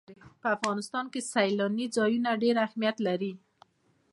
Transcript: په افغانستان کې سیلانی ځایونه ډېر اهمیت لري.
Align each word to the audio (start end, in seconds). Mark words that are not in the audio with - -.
په 0.41 0.47
افغانستان 0.57 1.05
کې 1.13 1.27
سیلانی 1.33 1.85
ځایونه 1.97 2.29
ډېر 2.43 2.55
اهمیت 2.67 2.97
لري. 3.07 3.33